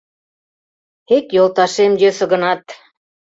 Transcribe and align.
Эк, 1.15 1.25
йолташем, 1.35 1.91
йӧсӧ 2.01 2.25
гынат 2.31 2.63